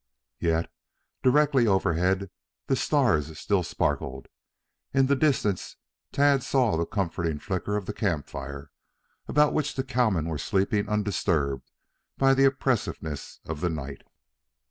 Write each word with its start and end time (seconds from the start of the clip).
Yet, 0.39 0.67
directly 1.21 1.67
overhead 1.67 2.31
the 2.65 2.75
stars 2.75 3.37
still 3.37 3.61
sparkled. 3.61 4.29
In 4.95 5.05
the 5.05 5.15
distance 5.15 5.75
Tad 6.11 6.41
saw 6.41 6.75
the 6.75 6.87
comforting 6.87 7.37
flicker 7.37 7.77
of 7.77 7.85
the 7.85 7.93
camp 7.93 8.27
fire, 8.27 8.71
about 9.27 9.53
which 9.53 9.75
the 9.75 9.83
cowmen 9.83 10.25
were 10.25 10.39
sleeping 10.39 10.89
undisturbed 10.89 11.69
by 12.17 12.33
the 12.33 12.45
oppressiveness 12.45 13.41
of 13.45 13.61
the 13.61 13.69
night. 13.69 14.01